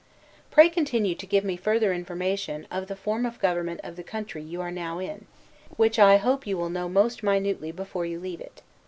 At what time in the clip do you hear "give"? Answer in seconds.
1.27-1.43